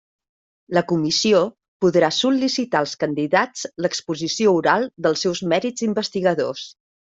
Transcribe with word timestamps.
La 0.77 0.81
Comissió 0.91 1.41
podrà 1.85 2.09
sol·licitar 2.21 2.81
als 2.81 2.95
candidats 3.05 3.69
l'exposició 3.87 4.57
oral 4.63 4.89
dels 5.07 5.27
seus 5.29 5.47
mèrits 5.55 5.89
investigadors. 5.93 6.69